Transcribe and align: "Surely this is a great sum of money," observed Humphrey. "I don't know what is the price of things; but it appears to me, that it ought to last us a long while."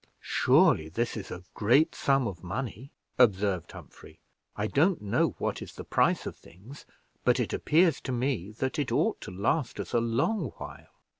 "Surely 0.23 0.89
this 0.89 1.15
is 1.15 1.29
a 1.29 1.43
great 1.53 1.93
sum 1.93 2.25
of 2.27 2.43
money," 2.43 2.91
observed 3.19 3.71
Humphrey. 3.71 4.19
"I 4.57 4.65
don't 4.65 4.99
know 4.99 5.35
what 5.37 5.61
is 5.61 5.73
the 5.73 5.83
price 5.83 6.25
of 6.25 6.35
things; 6.35 6.87
but 7.23 7.39
it 7.39 7.53
appears 7.53 8.01
to 8.01 8.11
me, 8.11 8.49
that 8.49 8.79
it 8.79 8.91
ought 8.91 9.21
to 9.21 9.29
last 9.29 9.79
us 9.79 9.93
a 9.93 9.99
long 10.01 10.53
while." 10.57 10.87